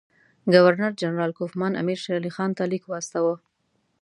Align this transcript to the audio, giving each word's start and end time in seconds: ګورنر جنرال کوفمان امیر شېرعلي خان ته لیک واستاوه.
ګورنر 0.53 0.91
جنرال 1.01 1.31
کوفمان 1.39 1.73
امیر 1.81 1.97
شېرعلي 2.03 2.31
خان 2.35 2.51
ته 2.57 2.63
لیک 2.71 2.83
واستاوه. 2.87 3.35